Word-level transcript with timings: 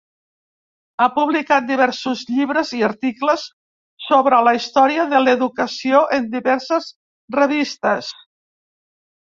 Ha 1.03 1.07
publicat 1.17 1.67
diversos 1.71 2.23
llibres 2.29 2.71
i 2.77 2.81
articles 2.87 3.45
sobre 4.07 4.41
la 4.49 4.55
història 4.61 5.07
de 5.13 5.21
l'educació 5.27 6.03
en 6.21 6.29
diverses 6.35 6.91
revistes. 7.41 8.13